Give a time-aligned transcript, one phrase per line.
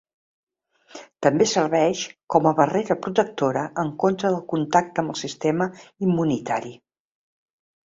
[1.25, 2.01] També serveix
[2.35, 5.71] com a barrera protectora en contra del contacte amb el sistema
[6.09, 6.77] immunitari.